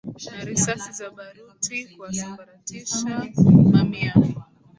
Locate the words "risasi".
0.45-0.91